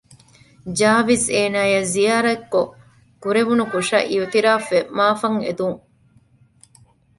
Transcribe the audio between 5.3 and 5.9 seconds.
އެދުން